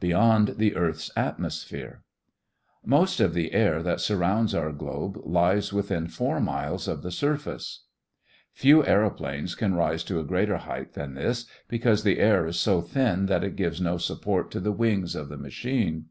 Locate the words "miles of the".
6.40-7.10